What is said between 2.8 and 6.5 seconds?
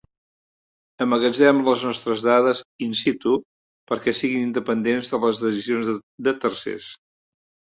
'in situ' perquè siguin independents de les decisions de